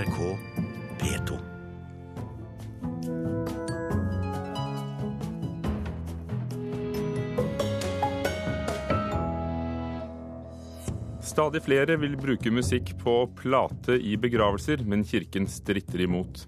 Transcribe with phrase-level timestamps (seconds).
[0.00, 0.38] NRK
[1.00, 1.38] P2.
[11.20, 16.46] Stadig flere vil bruke musikk på plate i begravelser, men kirken stritter imot.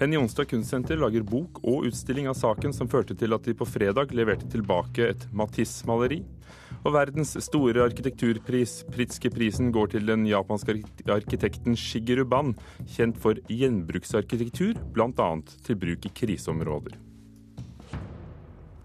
[0.00, 3.68] Henny Jonstad Kunstsenter lager bok og utstilling av saken som førte til at de på
[3.68, 6.20] fredag leverte tilbake et Matisse-maleri.
[6.80, 10.78] Og verdens store arkitekturpris, Pritzker-prisen, går til den japanske
[11.12, 12.54] arkitekten Shigeru Ban,
[12.88, 15.28] kjent for gjenbruksarkitektur, bl.a.
[15.66, 16.96] til bruk i kriseområder.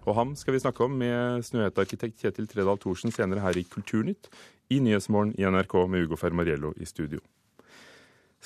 [0.06, 4.28] Og ham skal vi snakke om med Snøhette-arkitekt Kjetil Tredal Thorsen senere her i Kulturnytt,
[4.70, 7.22] i Nyhetsmorgen i NRK med Ugo Fermariello i studio.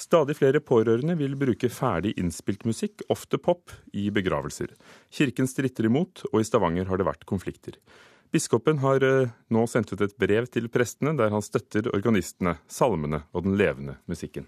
[0.01, 4.71] Stadig flere pårørende vil bruke ferdig innspilt musikk, ofte pop, i begravelser.
[5.13, 7.77] Kirken stritter imot, og i Stavanger har det vært konflikter.
[8.31, 13.25] Biskopen har eh, nå sendt ut et brev til prestene der han støtter organistene, salmene
[13.35, 14.47] og den levende musikken.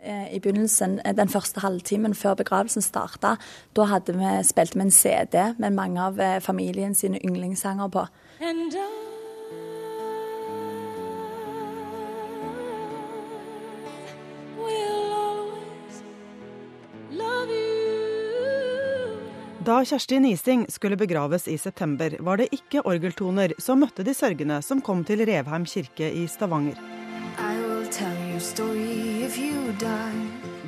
[0.00, 3.36] Eh, I begynnelsen, eh, Den første halvtimen før begravelsen starta,
[3.76, 8.08] da hadde vi spilt med en CD med mange av familien sine yndlingssanger på.
[8.40, 9.15] And I
[19.66, 24.60] Da Kjersti Nising skulle begraves i september, var det ikke orgeltoner som møtte de sørgende
[24.62, 26.78] som kom til Revheim kirke i Stavanger.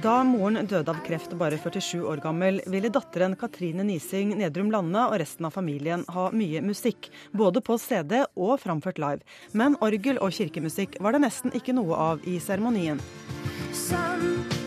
[0.03, 5.07] Da moren døde av kreft bare 47 år gammel, ville datteren Katrine Nising Nedrum Lande
[5.07, 9.23] og resten av familien ha mye musikk, både på CD og framført live.
[9.55, 12.99] Men orgel og kirkemusikk var det nesten ikke noe av i seremonien.
[13.71, 14.58] Eh,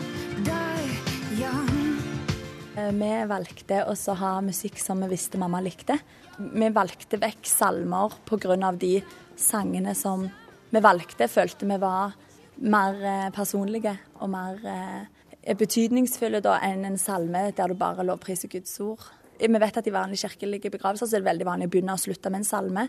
[2.90, 5.98] vi valgte å ha musikk som vi visste mamma likte.
[6.38, 8.72] Vi valgte vekk salmer pga.
[8.72, 9.02] de
[9.36, 10.28] sangene som
[10.70, 12.14] vi valgte, følte vi var
[12.56, 18.48] mer eh, personlige og mer eh, betydningsfulle da, enn en salme der du bare lovpriser
[18.48, 19.02] Guds ord.
[19.38, 22.00] Vi vet at i vanlige kirkelige begravelser så er det veldig vanlig å begynne og
[22.00, 22.84] slutte med en salme.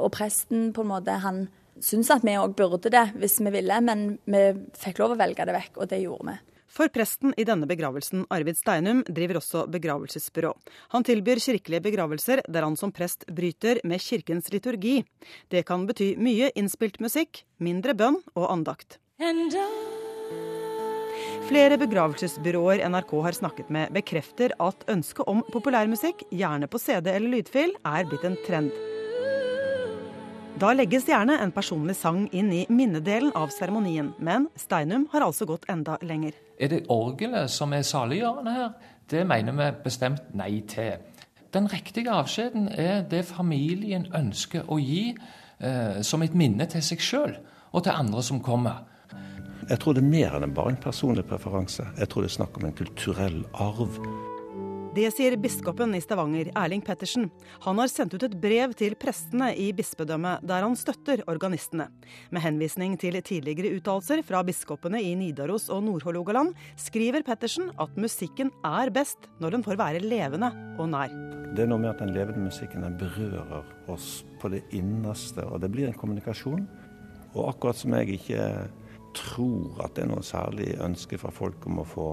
[0.00, 1.44] Og presten på en måte, han
[1.78, 4.42] syntes at vi òg burde det hvis vi ville, men vi
[4.78, 6.36] fikk lov å velge det vekk, og det gjorde vi.
[6.78, 10.52] For presten i denne begravelsen, Arvid Steinum, driver også begravelsesbyrå.
[10.94, 15.00] Han tilbyr kirkelige begravelser der han som prest bryter med kirkens liturgi.
[15.50, 19.00] Det kan bety mye innspilt musikk, mindre bønn og andakt.
[21.48, 27.40] Flere begravelsesbyråer NRK har snakket med, bekrefter at ønsket om populærmusikk, gjerne på CD eller
[27.40, 28.70] lydfil, er blitt en trend.
[30.58, 35.46] Da legges gjerne en personlig sang inn i minnedelen av seremonien, men Steinum har altså
[35.46, 36.34] gått enda lenger.
[36.58, 38.72] Er det orgelet som er saliggjørende her?
[39.06, 40.96] Det mener vi bestemt nei til.
[41.54, 47.06] Den riktige avskjeden er det familien ønsker å gi eh, som et minne til seg
[47.06, 47.36] sjøl
[47.70, 48.82] og til andre som kommer.
[49.68, 51.86] Jeg tror det er mer enn bare en personlig preferanse.
[52.00, 54.02] Jeg tror det er snakk om en kulturell arv.
[54.98, 57.28] Det sier biskopen i Stavanger, Erling Pettersen.
[57.62, 61.84] Han har sendt ut et brev til prestene i bispedømmet der han støtter organistene.
[62.34, 66.50] Med henvisning til tidligere uttalelser fra biskopene i Nidaros og Nord-Hålogaland
[66.82, 70.48] skriver Pettersen at musikken er best når den får være levende
[70.80, 71.14] og nær.
[71.54, 75.62] Det er noe med at den levende musikken den berører oss på det innerste, og
[75.62, 76.64] det blir en kommunikasjon.
[77.36, 78.48] Og akkurat som jeg ikke
[79.20, 82.08] tror at det er noe særlig ønske fra folk om å få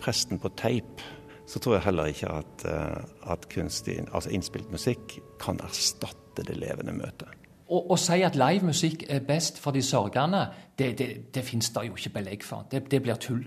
[0.00, 1.04] presten på teip
[1.46, 6.56] så tror jeg heller ikke at, eh, at kunstig, altså innspilt musikk kan erstatte det
[6.56, 7.28] levende møtet.
[7.74, 10.46] Å si at livemusikk er best for de sørgende,
[10.78, 12.66] det, det, det fins det jo ikke belegg for.
[12.70, 13.46] Det, det, blir tull.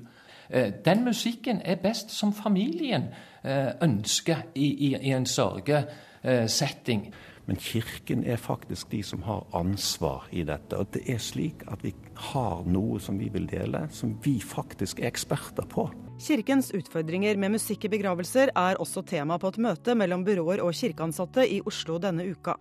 [0.49, 3.11] Eh, den musikken er best som familien
[3.43, 7.11] eh, ønsker i, i, i en sørgesetting.
[7.47, 10.75] Men Kirken er faktisk de som har ansvar i dette.
[10.75, 11.93] Og det er slik at vi
[12.31, 15.87] har noe som vi vil dele, som vi faktisk er eksperter på.
[16.19, 20.73] Kirkens utfordringer med musikk i begravelser er også tema på et møte mellom byråer og
[20.75, 22.55] kirkeansatte i Oslo denne uka.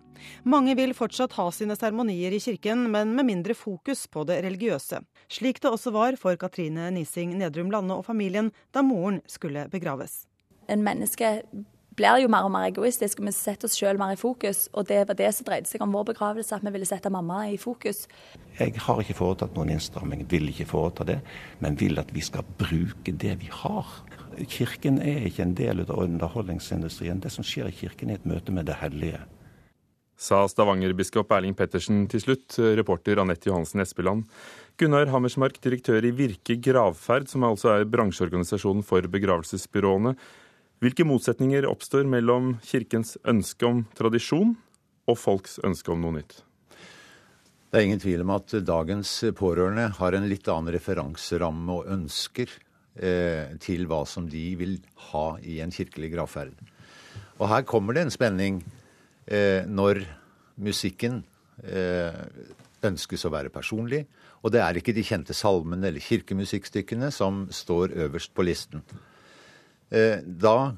[0.44, 5.00] Mange vil fortsatt ha sine seremonier i kirken, men med mindre fokus på det religiøse.
[5.32, 10.26] Slik det også var for Katrine Nising Nedrum Lande og familien da moren skulle begraves.
[10.68, 11.40] En menneske
[11.96, 14.66] blir jo mer og mer egoistisk, vi setter oss sjøl mer i fokus.
[14.76, 17.46] Og det var det som dreide seg om vår begravelse, at vi ville sette mamma
[17.50, 18.04] i fokus.
[18.58, 21.20] Jeg har ikke foretatt noen innstramming, vil ikke foreta det,
[21.64, 23.96] men vil at vi skal bruke det vi har.
[24.52, 27.22] Kirken er ikke en del av underholdningsindustrien.
[27.24, 29.22] Det som skjer i kirken er et møte med det hellige.
[30.16, 34.24] Sa Stavanger-biskop Erling Pettersen til slutt, reporter Anette Johansen Espeland.
[34.80, 40.14] Gunnar Hammersmark, direktør i Virke gravferd, som altså er bransjeorganisasjonen for begravelsesbyråene.
[40.84, 44.50] Hvilke motsetninger oppstår mellom kirkens ønske om tradisjon
[45.08, 46.42] og folks ønske om noe nytt?
[47.72, 52.52] Det er ingen tvil om at dagens pårørende har en litt annen referanseramme og ønsker
[53.00, 54.76] eh, til hva som de vil
[55.08, 56.52] ha i en kirkelig gravferd.
[57.40, 58.60] Og her kommer det en spenning
[59.24, 60.04] eh, når
[60.60, 61.22] musikken
[61.64, 62.20] eh,
[62.84, 64.04] ønskes å være personlig.
[64.44, 68.84] Og det er ikke de kjente salmene eller kirkemusikkstykkene som står øverst på listen.
[69.94, 70.76] Eh, da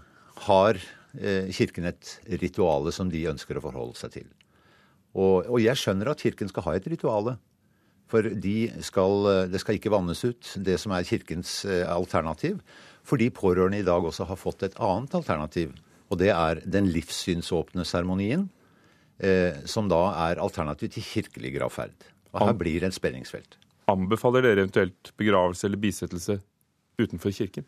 [0.49, 0.81] har
[1.19, 4.29] eh, Kirken et rituale som de ønsker å forholde seg til.
[5.17, 7.39] Og, og, jeg skjønner at Kirken skal ha et rituale.
[8.09, 12.61] For de skal, det skal ikke vannes ut, det som er Kirkens eh, alternativ.
[13.09, 15.75] Fordi pårørende i dag også har fått et annet alternativ.
[16.09, 18.49] Og det er den livssynsåpne seremonien,
[19.21, 21.97] eh, som da er alternativ til kirkelig gravferd.
[22.33, 23.59] Og her blir det et spenningsfelt.
[23.89, 26.39] Anbefaler dere eventuelt begravelse eller bisettelse
[27.01, 27.65] utenfor kirken?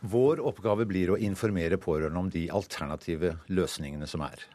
[0.00, 4.46] Vår oppgave blir å informere pårørende om de alternative løsningene som er.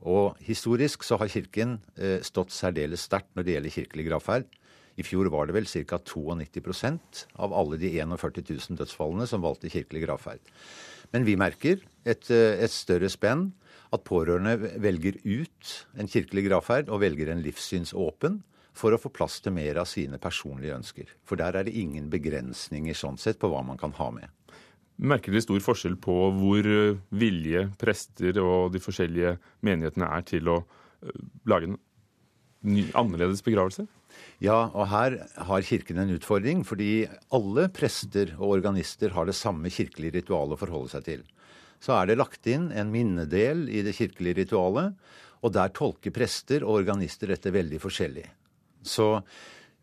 [0.00, 4.46] Og historisk så har Kirken eh, stått særdeles sterkt når det gjelder kirkelig gravferd.
[4.96, 5.98] I fjor var det vel ca.
[5.98, 10.52] 92% av alle de 41 000 dødsfallene som valgte kirkelig gravferd.
[11.12, 13.52] Men vi merker et, eh, et større spenn.
[13.92, 18.40] At pårørende velger ut en kirkelig gravferd og velger en livssynsåpen
[18.74, 21.12] for å få plass til mer av sine personlige ønsker.
[21.22, 24.32] For der er det ingen begrensninger sånn sett på hva man kan ha med.
[24.94, 29.34] Merker dere stor forskjell på hvor eh, vilje prester og de forskjellige
[29.66, 31.78] menighetene er til å eh, lage en
[32.62, 33.88] ny, annerledes begravelse?
[34.42, 35.16] Ja, og her
[35.48, 40.60] har Kirken en utfordring, fordi alle prester og organister har det samme kirkelige ritualet å
[40.62, 41.24] forholde seg til.
[41.82, 44.94] Så er det lagt inn en minnedel i det kirkelige ritualet,
[45.44, 48.24] og der tolker prester og organister dette veldig forskjellig.
[48.86, 49.18] Så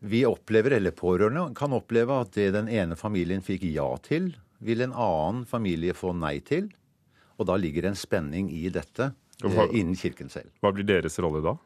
[0.02, 4.32] vi opplever, eller pårørende kan oppleve, at det den ene familien fikk ja til,
[4.62, 6.70] vil en annen familie få nei til.
[7.40, 9.10] Og da ligger det en spenning i dette
[9.42, 10.52] hva, eh, innen Kirken selv.
[10.62, 11.56] Hva blir deres rolle da?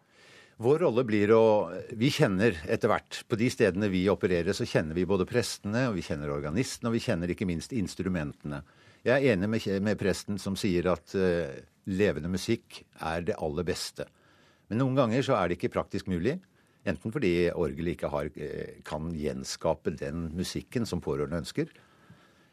[0.57, 4.97] Vår rolle blir å Vi kjenner etter hvert På de stedene vi opererer, så kjenner
[4.97, 8.63] vi både prestene, og vi kjenner organistene, og vi kjenner ikke minst instrumentene.
[9.05, 11.53] Jeg er enig med, med presten som sier at uh,
[11.87, 14.09] levende musikk er det aller beste.
[14.67, 16.41] Men noen ganger så er det ikke praktisk mulig.
[16.87, 21.71] Enten fordi orgelet ikke har, uh, kan gjenskape den musikken som pårørende ønsker,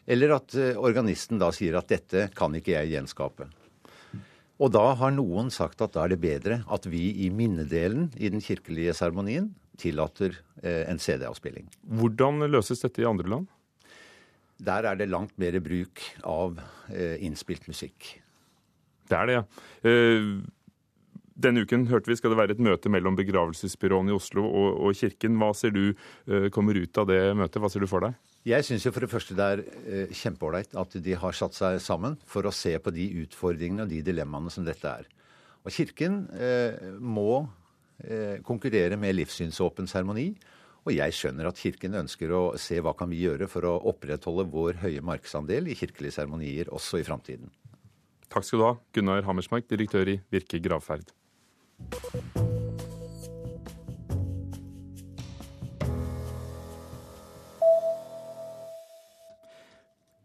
[0.06, 3.50] eller at eh, organisten da sier at dette kan ikke jeg gjenskape.
[4.64, 8.30] Og da har noen sagt at da er det bedre at vi i minnedelen i
[8.32, 9.52] den kirkelige seremonien
[9.82, 11.70] tillater eh, en CD-avspilling.
[12.00, 13.48] Hvordan løses dette i andre land?
[14.64, 16.60] Der er det langt mer bruk av
[16.94, 18.14] eh, innspilt musikk.
[19.10, 19.44] Det er det, ja.
[21.44, 24.96] Denne uken hørte vi skal det være et møte mellom begravelsesbyråene i Oslo og, og
[24.96, 25.36] Kirken.
[25.42, 25.98] Hva ser du
[26.56, 27.60] kommer ut av det møtet?
[27.60, 28.16] Hva ser du for deg?
[28.44, 32.18] Jeg syns for det første det er eh, kjempeålreit at de har satt seg sammen
[32.28, 35.08] for å se på de utfordringene og de dilemmaene som dette er.
[35.64, 37.46] Og Kirken eh, må
[38.04, 40.34] eh, konkurrere med livssynsåpen seremoni.
[40.84, 44.50] Og jeg skjønner at Kirken ønsker å se hva kan vi gjøre for å opprettholde
[44.52, 47.48] vår høye markedsandel i kirkelige seremonier også i framtiden.
[48.28, 51.16] Takk skal du ha, Gunnar Hammersmark, direktør i Virke gravferd.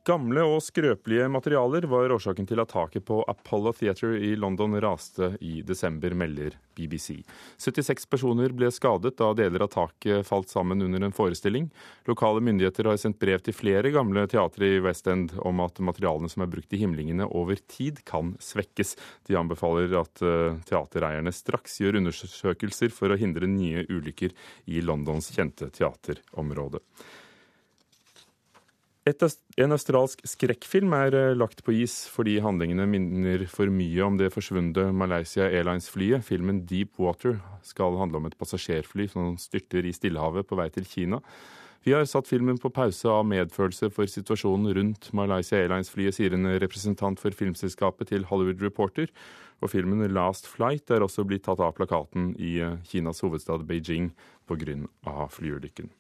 [0.08, 5.34] Gamle og skrøpelige materialer var årsaken til at taket på Apollo Theatre i London raste
[5.44, 7.19] i desember, melder BBC.
[7.60, 11.69] 76 personer ble skadet da deler av taket falt sammen under en forestilling.
[12.08, 16.32] Lokale myndigheter har sendt brev til flere gamle teatre i West End om at materialene
[16.32, 18.96] som er brukt i himlingene over tid kan svekkes.
[19.29, 24.32] De anbefaler at eh, teatereierne straks gjør undersøkelser for å hindre nye ulykker
[24.72, 26.81] i Londons kjente teaterområde.
[29.08, 34.32] En australsk skrekkfilm er eh, lagt på is fordi handlingene minner for mye om det
[34.34, 36.27] forsvunne Malaysia Airlines-flyet.
[36.27, 40.88] Filmen Deep Water skal handle om et passasjerfly som styrter i Stillehavet på vei til
[40.88, 41.22] Kina.
[41.86, 46.50] Vi har satt filmen på pause av medfølelse for situasjonen rundt Malaysia Airlines-flyet, sier en
[46.58, 49.08] representant for filmselskapet til Hollywood Reporter.
[49.62, 54.12] Og filmen Last Flight er også blitt tatt av plakaten i eh, Kinas hovedstad Beijing
[54.50, 55.29] pga.
[55.32, 55.94] flyulykken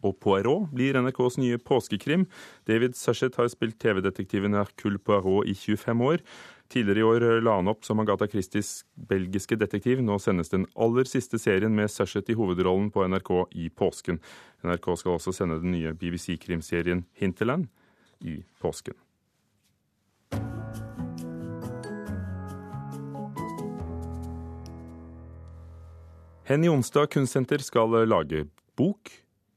[0.00, 2.26] og Poirot blir NRKs nye påskekrim.
[2.68, 6.24] David Suchet har spilt TV-detektiven Hercule Poirot i 25 år.
[6.70, 10.00] Tidligere i år la han opp som Agatha Christies belgiske detektiv.
[10.06, 14.22] Nå sendes den aller siste serien med Suchet i hovedrollen på NRK i påsken.
[14.64, 17.68] NRK skal også sende den nye BBC-krimserien Hinterland
[18.22, 18.94] i påsken.
[26.50, 28.40] Henny Onsdag kunstsenter skal lage
[28.74, 29.10] bok,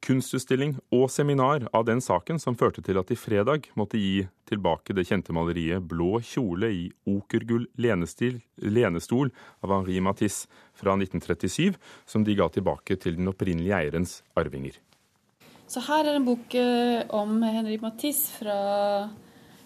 [0.04, 4.96] kunstutstilling og seminar av den saken som førte til at de fredag måtte gi tilbake
[4.96, 9.32] det kjente maleriet 'Blå kjole i okergull lenestol'
[9.64, 14.80] av Henri Matisse fra 1937, som de ga tilbake til den opprinnelige eierens arvinger.
[15.68, 19.10] Så her er en bok eh, om Henri Matisse fra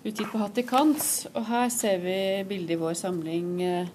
[0.06, 3.89] utgitt på Hattikans, og her ser vi bildet i vår samling eh,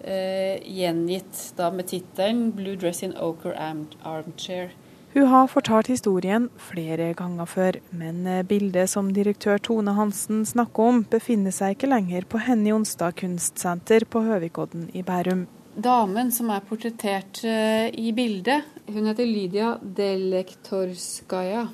[0.00, 4.72] eh, gjengitt da med tittelen 'Blue Dress in Oker Armchair'.
[5.10, 11.00] Hun har fortalt historien flere ganger før, men bildet som direktør Tone Hansen snakker om,
[11.10, 15.48] befinner seg ikke lenger på Henny Onsdag kunstsenter på Høvikodden i Bærum.
[15.80, 21.68] Damen som er portrettert eh, i bildet, hun heter Lydia Delektorskaja.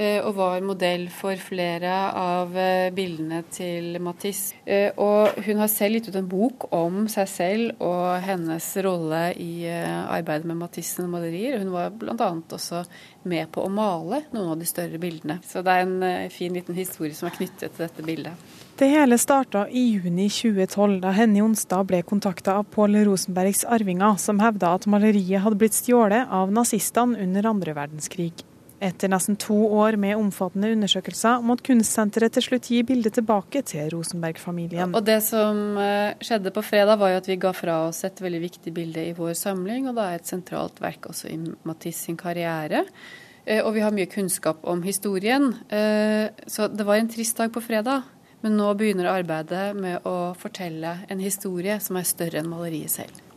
[0.00, 4.56] Eh, og var modell for flere av eh, bildene til Matisse.
[4.64, 9.20] Eh, og hun har selv gitt ut en bok om seg selv og hennes rolle
[9.36, 11.58] i arbeidet med Matisse malerier.
[11.60, 12.30] Hun var bl.a.
[12.56, 12.84] også
[13.28, 15.42] med på å male noen av de større bildene.
[15.44, 18.46] Så det er en fin liten historie som er knyttet til dette bildet.
[18.80, 24.16] Det hele starta i juni 2012, da Henny Onsdag ble kontakta av Pål Rosenbergs arvinger,
[24.18, 28.32] som hevda at maleriet hadde blitt stjålet av nazistene under andre verdenskrig.
[28.82, 33.92] Etter nesten to år med omfattende undersøkelser måtte kunstsenteret til slutt gi bildet tilbake til
[33.94, 34.96] Rosenberg-familien.
[34.98, 38.18] Og Det som eh, skjedde på fredag, var jo at vi ga fra oss et
[38.18, 42.08] veldig viktig bilde i vår samling, og det er et sentralt verk også i Matisse
[42.08, 42.82] sin karriere.
[43.46, 45.52] Eh, og vi har mye kunnskap om historien.
[45.70, 48.02] Eh, så det var en trist dag på fredag.
[48.42, 53.28] Men nå begynner arbeidet med å fortelle en historie som er større enn maleriet selv.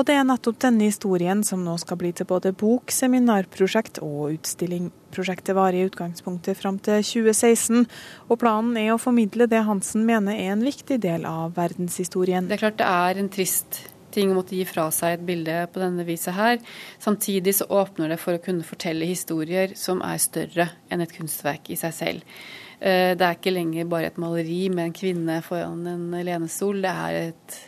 [0.00, 4.30] Og det er nettopp denne historien som nå skal bli til både bok, seminarprosjekt og
[4.38, 4.86] utstilling.
[5.12, 7.84] Prosjektet varer i utgangspunktet fram til 2016,
[8.32, 12.48] og planen er å formidle det Hansen mener er en viktig del av verdenshistorien.
[12.48, 13.82] Det er klart det er en trist
[14.14, 16.56] ting å måtte gi fra seg et bilde på denne viset her.
[17.02, 21.68] Samtidig så åpner det for å kunne fortelle historier som er større enn et kunstverk
[21.68, 22.40] i seg selv.
[22.80, 26.80] Eh, det er ikke lenger bare et maleri med en kvinne foran en lenestol.
[26.80, 27.60] Det er et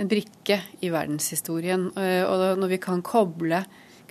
[0.00, 1.90] en brikke i verdenshistorien.
[1.98, 3.64] Eh, og når vi kan koble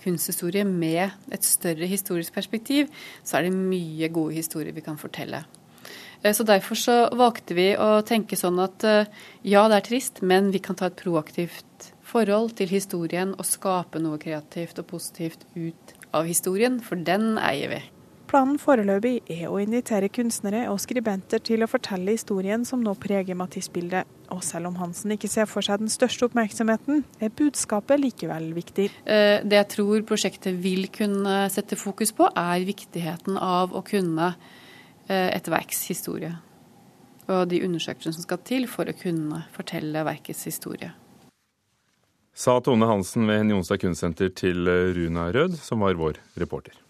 [0.04, 2.90] kunsthistorie med et større historisk perspektiv,
[3.24, 5.44] så er det mye gode historier vi kan fortelle.
[6.22, 9.10] Eh, så Derfor så valgte vi å tenke sånn at eh,
[9.42, 14.00] ja, det er trist, men vi kan ta et proaktivt forhold til historien og skape
[14.02, 17.82] noe kreativt og positivt ut av historien, for den eier vi.
[18.24, 23.36] Planen foreløpig er å invitere kunstnere og skribenter til å fortelle historien som nå preger
[23.36, 24.08] Matisse-bildet.
[24.32, 28.88] Og selv om Hansen ikke ser for seg den største oppmerksomheten, er budskapet likevel viktig.
[29.04, 34.32] Eh, det jeg tror prosjektet vil kunne sette fokus på, er viktigheten av å kunne
[34.32, 36.32] eh, et verks historie.
[37.28, 40.94] Og de undersøkelsene som skal til for å kunne fortelle verkets historie.
[42.34, 44.64] Sa Tone Hansen ved Jonstad kunstsenter til
[44.96, 46.80] Runa Rød, som var vår reporter.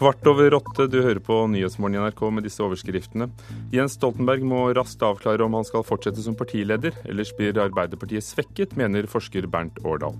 [0.00, 3.26] Kvart over åtte, du hører på Nyhetsmorgen i NRK med disse overskriftene.
[3.74, 8.76] Jens Stoltenberg må raskt avklare om han skal fortsette som partileder, ellers blir Arbeiderpartiet svekket,
[8.80, 10.16] mener forsker Bernt Årdal.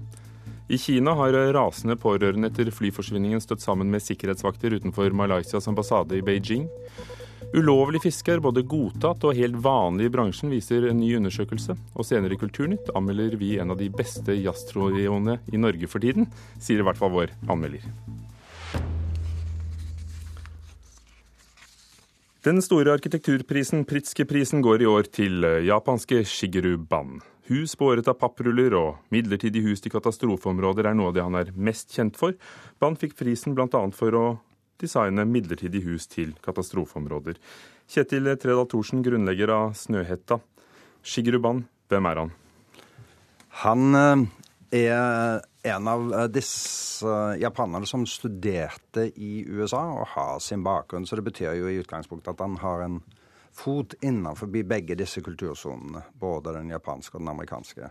[0.70, 6.22] I Kina har rasende pårørende etter flyforsvinningen stått sammen med sikkerhetsvakter utenfor Malaysias ambassade i
[6.22, 6.68] Beijing.
[7.50, 11.74] Ulovlig fiske er både godtatt og helt vanlig i bransjen, viser en ny undersøkelse.
[11.96, 16.28] Og senere i Kulturnytt anmelder vi en av de beste jazztrioene i Norge for tiden,
[16.62, 17.86] sier i hvert fall vår anmelder.
[22.46, 27.18] Den store arkitekturprisen Pritzker-prisen går i år til japanske Shigeru Ban.
[27.50, 31.50] Hus båret av pappruller og midlertidige hus til katastrofeområder er noe av det han er
[31.52, 32.36] mest kjent for.
[32.78, 33.82] Ban fikk prisen bl.a.
[33.90, 34.24] for å
[34.80, 37.38] designe midlertidige hus til katastrofeområder.
[37.90, 40.40] Kjetil Tredal Thorsen, grunnlegger av Snøhetta.
[41.02, 42.34] Shigeruban, hvem er han?
[43.64, 44.26] Han eh,
[44.86, 51.06] er en av eh, disse japanerne som studerte i USA og har sin bakgrunn.
[51.06, 53.00] Så det betyr jo i utgangspunktet at han har en
[53.56, 56.04] fot innenfor begge disse kultursonene.
[56.14, 57.90] Både den japanske og den amerikanske.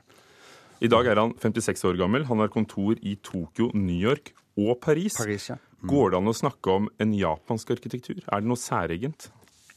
[0.79, 2.24] I dag er han 56 år gammel.
[2.29, 5.17] Han har kontor i Tokyo, New York og Paris.
[5.19, 5.57] Paris ja.
[5.79, 5.89] Mm.
[5.91, 8.21] Går det an å snakke om en japansk arkitektur?
[8.24, 9.27] Er det noe særegent?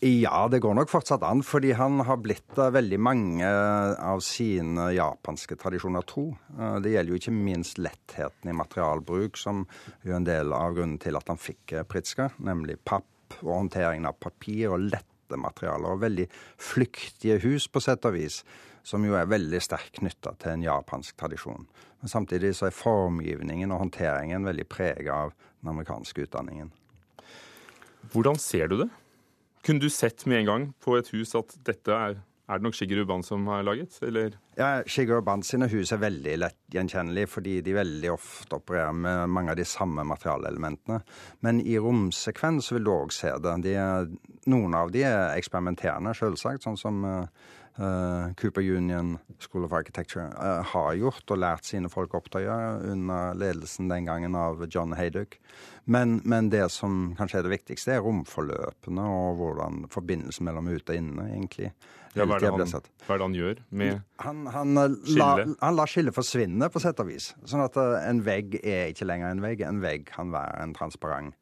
[0.02, 4.88] Ja, det går nok fortsatt an, fordi han har blitt av veldig mange av sine
[4.94, 6.28] japanske tradisjoner tro.
[6.54, 9.62] Uh, det gjelder jo ikke minst lettheten i materialbruk, som
[10.02, 14.10] er en del av grunnen til at han fikk uh, Pritzker, nemlig papp og håndteringen
[14.10, 15.94] av papir og lette materialer.
[15.94, 16.26] Og veldig
[16.62, 18.42] flyktige hus, på sett og vis,
[18.86, 21.66] som jo er veldig sterkt knytta til en japansk tradisjon.
[22.02, 26.72] Men samtidig så er formgivningen og håndteringen veldig prega av den amerikanske utdanningen.
[28.12, 28.90] Hvordan ser du det?
[29.62, 32.18] Kunne du sett med en gang på et hus at dette er
[32.50, 34.34] er det nok Shigeru Band som har laget, eller?
[34.58, 39.30] Ja, Shigeru Band sine hus er veldig lett gjenkjennelige, fordi de veldig ofte opererer med
[39.30, 41.00] mange av de samme materialelementene.
[41.46, 43.54] Men i romsekvens vil du òg se det.
[43.62, 44.10] De er,
[44.50, 50.66] noen av de er eksperimenterende, selvsagt, sånn som uh, Cooper Union School of Architecture uh,
[50.74, 54.98] har gjort og lært sine folk opp å gjøre under ledelsen den gangen av John
[54.98, 55.38] Hayduck.
[55.84, 60.90] Men, men, det som kanskje er det viktigste, er romforløpene og hvordan forbindelsen mellom ute
[60.90, 61.72] og inne egentlig
[62.12, 65.54] ja, hva, er han, hva, er det han, gjør med han, han, eh, skillet?
[65.62, 67.30] Han lar skillet forsvinne, på sett og vis.
[67.48, 69.64] Sånn at en vegg er ikke lenger en vegg.
[69.64, 71.36] En vegg kan være en transparent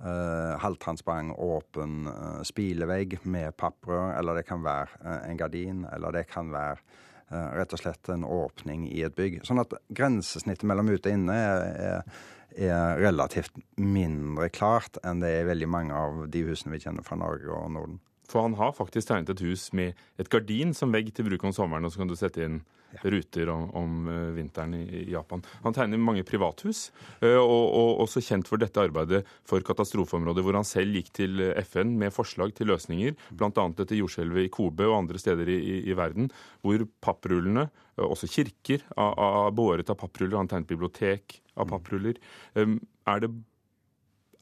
[0.00, 6.20] uh, halvtransparent, åpen uh, spilevegg med papprør, eller det kan være uh, en gardin, eller
[6.20, 7.00] det kan være
[7.32, 9.38] rett og slett en åpning i et bygg.
[9.48, 12.18] Sånn at grensesnittet mellom ute og inne er, er,
[12.52, 17.06] er, relativt mindre klart enn det er i veldig mange av de husene vi kjenner
[17.06, 18.02] fra Norge og Norden.
[18.30, 21.54] For han har faktisk tegnet et hus med et gardin som vegg til bruk om
[21.54, 22.62] sommeren, og så kan du sette inn
[23.00, 25.42] ruter om, om eh, vinteren i, Japan.
[25.62, 30.58] Han tegner mange privathus, eh, og, og, også kjent for dette arbeidet for katastrofeområder, hvor
[30.58, 33.50] han selv gikk til FN med forslag til løsninger, bl.a.
[33.52, 36.30] etter jordskjelvet i Kobe og andre steder i, i, verden,
[36.64, 42.18] hvor papprullene, eh, også kirker, av, av, båret av pappruller, han tegnet bibliotek av pappruller.
[42.56, 43.30] Er det,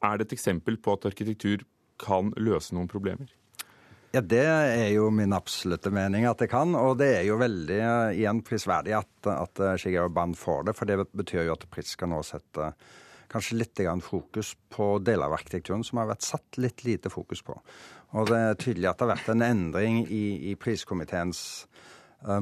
[0.05, 1.65] er det et eksempel på at arkitektur
[2.01, 3.29] kan løse noen problemer?
[4.11, 6.75] Ja, Det er jo min absolutte mening at det kan.
[6.75, 10.75] Og det er jo veldig uh, igjen prisverdig at, at Shigeru Band får det.
[10.75, 12.73] For det betyr jo at Pris skal nå sette
[13.31, 17.55] kanskje litt fokus på deler av arkitekturen som har vært satt litt lite fokus på.
[18.19, 21.65] Og det er tydelig at det har vært en endring i, i priskomiteens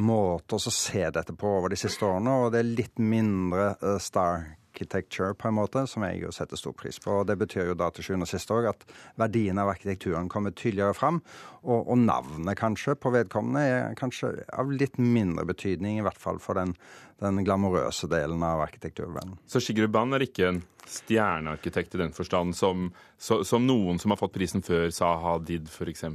[0.02, 2.34] måte å se dette på over de siste årene.
[2.42, 6.58] Og det er litt mindre uh, star architecture, på en måte, som jeg jo setter
[6.58, 7.12] stor pris på.
[7.20, 8.86] og Det betyr jo da til sjuende og siste òg at
[9.20, 11.22] verdien av arkitekturen kommer tydeligere fram.
[11.64, 16.40] Og, og, navnet kanskje på vedkommende er kanskje av litt mindre betydning, i hvert fall
[16.40, 16.76] for den,
[17.20, 19.40] den glamorøse delen av arkitekturverdenen.
[19.48, 24.14] Så Sigurd Ban er ikke en stjernearkitekt i den forstand som, så, som, noen som
[24.14, 26.06] har fått prisen før, sa Hadid f.eks.?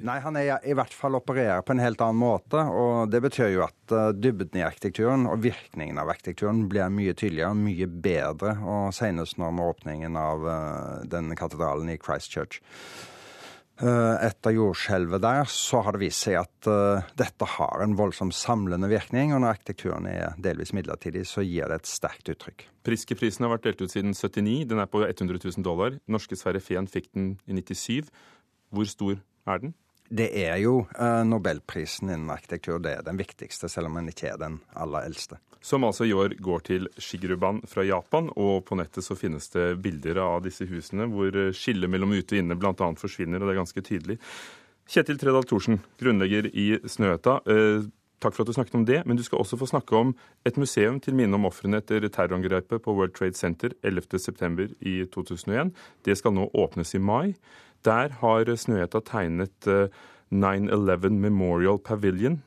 [0.00, 2.62] Nei, han er i hvert fall opererer på en helt annen måte.
[2.62, 7.12] og Det betyr jo at uh, dybden i arkitekturen og virkningen av arkitekturen blir mye
[7.12, 8.56] tydeligere, mye bedre.
[8.64, 12.62] og Senest nå med åpningen av uh, den katedralen i Christchurch.
[13.80, 18.28] Eh, etter jordskjelvet der, så har det vist seg at uh, dette har en voldsom
[18.36, 19.32] samlende virkning.
[19.32, 22.66] Og når arkitekturen er delvis midlertidig, så gir det et sterkt uttrykk.
[22.84, 24.68] Priske-prisen har vært delt ut siden 79.
[24.70, 25.96] Den er på 100 000 dollar.
[26.04, 28.12] Norske Sverre Fehn fikk den i 97.
[28.72, 29.16] Hvor stor
[29.48, 29.74] er den?
[30.12, 32.82] Det er jo uh, nobelprisen innen arkitektur.
[32.84, 36.12] Det er den viktigste, selv om den ikke er den aller eldste som altså i
[36.12, 38.30] år går til Shigeruban fra Japan.
[38.34, 42.42] Og på nettet så finnes det bilder av disse husene hvor skillet mellom ute og
[42.42, 42.74] inne bl.a.
[42.98, 44.18] forsvinner, og det er ganske tydelig.
[44.90, 47.38] Kjetil Tredal Thorsen, grunnlegger i Snøhetta.
[47.46, 47.86] Eh,
[48.22, 50.12] takk for at du snakket om det, men du skal også få snakke om
[50.46, 54.74] et museum til minne om ofrene etter terrorangrepet på World Trade Center 11.9.
[54.82, 55.72] i 2001.
[56.06, 57.34] Det skal nå åpnes i mai.
[57.86, 62.42] Der har Snøhetta tegnet 9-11 eh, Memorial Pavilion.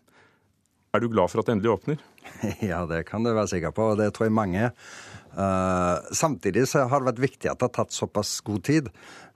[0.96, 2.04] Er du glad for at det endelig åpner?
[2.72, 4.72] Ja, det kan du være sikker på, og det tror jeg mange.
[5.36, 8.88] Uh, samtidig så har det vært viktig at det har tatt såpass god tid.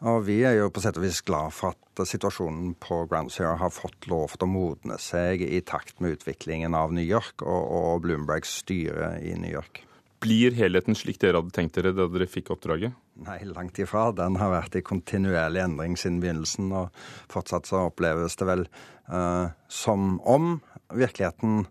[0.07, 3.57] Og vi er jo på sett og vis glad for at situasjonen på Ground Zero
[3.59, 7.61] har fått lov til å modne seg i takt med utviklingen av New York og,
[7.67, 9.83] og Bloombergs styre i New York.
[10.19, 12.95] Blir helheten slik dere hadde tenkt dere da dere fikk oppdraget?
[13.23, 14.09] Nei, langt ifra.
[14.15, 16.71] Den har vært i kontinuerlig endring siden begynnelsen.
[16.75, 16.91] Og
[17.31, 20.57] fortsatt så oppleves det vel eh, som om
[20.91, 21.69] virkeligheten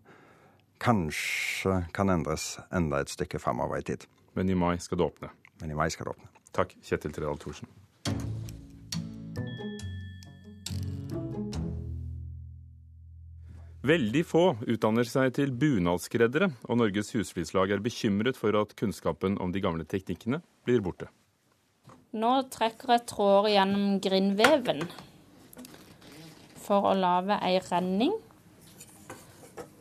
[0.81, 4.09] kanskje kan endres enda et stykke framover i tid.
[4.39, 5.33] Men i mai skal det åpne?
[5.61, 6.33] Men i mai skal det åpne.
[6.57, 7.69] Takk, Kjetil Tredal Thorsen.
[13.89, 19.55] Veldig få utdanner seg til bunadskreddere, og Norges Husflidslag er bekymret for at kunnskapen om
[19.55, 21.09] de gamle teknikkene blir borte.
[22.13, 24.83] Nå trekker jeg tråder gjennom grindveven
[26.67, 28.13] for å lage ei renning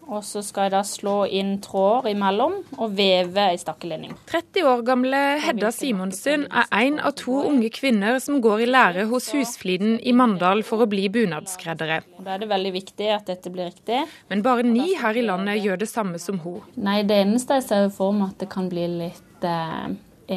[0.08, 4.15] og så skal jeg da slå inn tråder imellom og veve ei stakkeledning.
[4.30, 9.08] 30 år gamle Hedda Simonsen er en av to unge kvinner som går i lære
[9.12, 12.02] hos Husfliden i Mandal for å bli bunadskreddere.
[12.24, 14.04] Da er det veldig viktig at dette blir riktig.
[14.32, 16.62] Men bare ni her i landet gjør det samme som hun.
[16.80, 19.88] Nei, det eneste jeg ser for meg at det kan bli litt eh,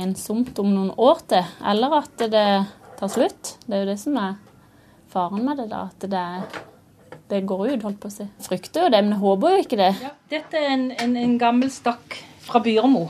[0.01, 1.55] ensomt om noen år til.
[1.73, 2.49] Eller at det
[3.01, 3.55] tar slutt.
[3.67, 4.37] Det er jo det som er
[5.11, 5.87] faren med det, da.
[5.91, 6.67] At det er
[7.31, 8.27] det går ut, holdt på å si.
[8.45, 9.93] Frykter jo det, men håper jo ikke det.
[10.03, 13.07] Ja, dette er en, en, en gammel stakk fra Byrmo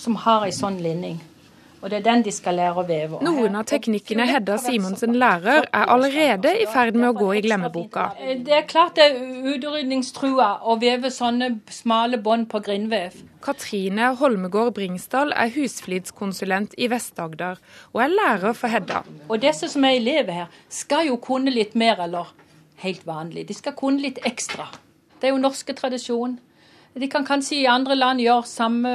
[0.00, 1.18] som har ei sånn linning.
[1.80, 3.18] Og det er den de skal lære å veve.
[3.24, 8.10] Noen av teknikkene Hedda Simonsen lærer, er allerede i ferd med å gå i glemmeboka.
[8.20, 13.16] Det er klart det er utrydningstrua å veve sånne smale bånd på grindvev.
[13.40, 17.56] Katrine Holmegård Bringsdal er husflidskonsulent i Vest-Agder,
[17.94, 19.00] og er lærer for Hedda.
[19.30, 22.28] Og disse som er elever her, skal jo kunne litt mer eller
[22.84, 23.46] helt vanlig.
[23.48, 24.68] De skal kunne litt ekstra.
[25.20, 26.38] Det er jo norske tradisjon.
[26.94, 28.92] De kan kanskje i andre land gjøre, samme,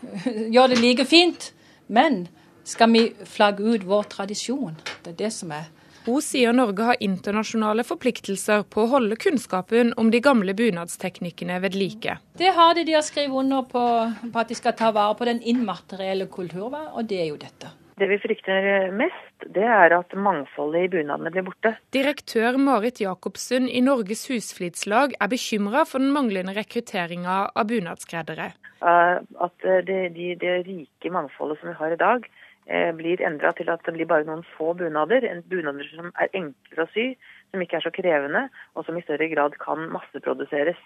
[0.54, 1.52] gjøre det like fint.
[1.86, 2.24] Men
[2.64, 4.78] skal vi flagge ut vår tradisjon?
[5.04, 5.68] Det er det som er
[6.06, 11.76] hun sier Norge har internasjonale forpliktelser på å holde kunnskapen om de gamle bunadsteknikkene ved
[11.76, 12.16] like.
[12.40, 12.86] Det har de.
[12.88, 13.82] De har skrevet under på,
[14.24, 17.74] på, at de skal ta vare på den immaterielle kulturarven, og det er jo dette.
[18.00, 21.74] Det vi frykter mest, det er at mangfoldet i bunadene blir borte.
[21.94, 28.52] Direktør Marit Jacobsen i Norges Husflidslag er bekymra for den manglende rekrutteringa av bunadskreddere.
[28.80, 32.30] At det, de, det rike mangfoldet som vi har i dag,
[32.66, 35.26] eh, blir endra til at det blir bare noen få bunader.
[35.50, 37.10] Bunader som er enkle å sy,
[37.50, 40.80] som ikke er så krevende, og som i større grad kan masseproduseres.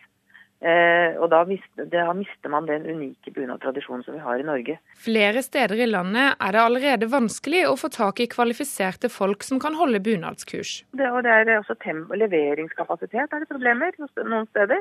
[0.64, 4.78] Eh, og da mister, da mister, man den unike bunadtradisjonen som vi har i Norge.
[4.96, 9.60] Flere steder i landet er det allerede vanskelig å få tak i kvalifiserte folk som
[9.60, 10.78] kan holde bunadskurs.
[10.96, 11.76] Det, og det er også
[12.16, 14.80] leveringskapasitet er det problemer noen steder.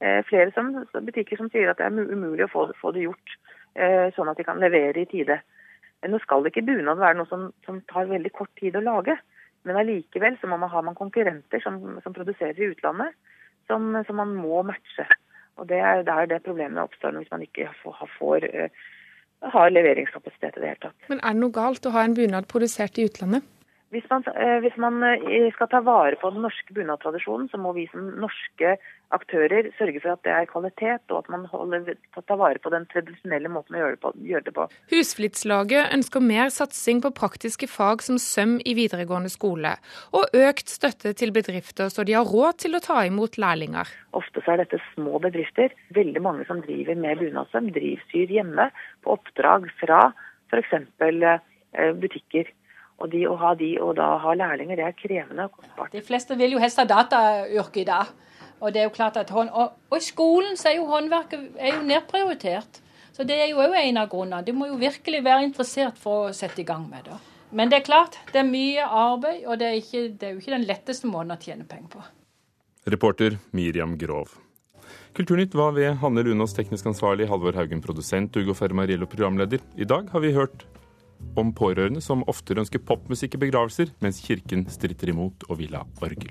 [0.00, 3.38] Eh, flere som, butikker som sier at det er umulig å få, få det gjort
[3.74, 5.40] eh, sånn at de kan levere i tide.
[6.06, 9.16] Nå skal ikke bunad være noe som, som, tar veldig kort tid å lage,
[9.66, 13.16] men allikevel så må man ha man konkurrenter som, som produserer i utlandet,
[13.68, 15.06] som, som, man må matche.
[15.58, 18.88] Og Det er der det problemet oppstår hvis man ikke får, får uh,
[19.54, 20.98] har leveringskapasitet i det hele tatt.
[21.10, 23.46] Men er det noe galt å ha en bunad produsert i utlandet?
[23.94, 27.74] Hvis man, uh, hvis man uh, skal ta vare på den norske bunadtradisjonen, så må
[27.76, 28.76] vi som norske
[29.14, 32.84] aktører sørger for at det er kvalitet, og at man holder, tar vare på den
[32.92, 34.12] tradisjonelle måten å gjøre det på.
[34.28, 34.66] Gjør på.
[34.92, 39.74] Husflidslaget ønsker mer satsing på praktiske fag som søm i videregående skole,
[40.12, 43.88] og økt støtte til bedrifter så de har råd til å ta imot lærlinger.
[44.18, 45.72] Ofte så er dette små bedrifter.
[45.96, 48.70] Veldig mange som driver med bunadssøm, drivsyr hjemme
[49.04, 50.08] på oppdrag fra
[50.52, 50.74] f.eks.
[51.76, 52.48] Eh, butikker.
[52.98, 55.92] Og de å ha de og da ha lærlinger, det er krevende og kostbart.
[55.94, 58.10] De fleste vil jo helst ha datayrke i dag.
[58.58, 61.58] Og det er jo klart at hånd, og, og, i skolen så er jo håndverket
[61.58, 62.80] er jo nedprioritert.
[63.14, 64.44] Så det er jo òg en av grunnene.
[64.46, 67.18] Du må jo virkelig være interessert for å sette i gang med det.
[67.50, 70.42] Men det er klart, det er mye arbeid, og det er, ikke, det er jo
[70.42, 72.04] ikke den letteste måten å tjene penger på.
[72.92, 74.36] Reporter Miriam Grov.
[75.16, 79.64] Kulturnytt var ved Hanne Lunås teknisk ansvarlig, Halvor Haugen produsent, Ugo Fermariello programleder.
[79.76, 80.66] I dag har vi hørt
[81.38, 85.82] om pårørende som oftere ønsker popmusikk i begravelser, mens kirken stritter imot og vil ha
[86.04, 86.30] orgel.